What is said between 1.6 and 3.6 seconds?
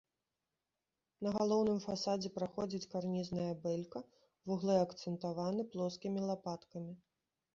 фасадзе праходзіць карнізная